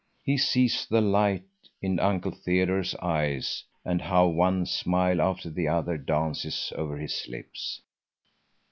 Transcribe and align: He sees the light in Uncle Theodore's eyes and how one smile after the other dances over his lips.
He 0.23 0.35
sees 0.35 0.87
the 0.89 0.99
light 0.99 1.43
in 1.79 1.99
Uncle 1.99 2.31
Theodore's 2.31 2.95
eyes 3.03 3.65
and 3.85 4.01
how 4.01 4.25
one 4.29 4.65
smile 4.65 5.21
after 5.21 5.51
the 5.51 5.67
other 5.67 5.95
dances 5.95 6.73
over 6.75 6.97
his 6.97 7.27
lips. 7.29 7.81